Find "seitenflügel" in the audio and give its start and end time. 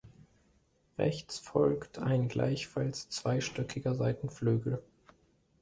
3.93-4.81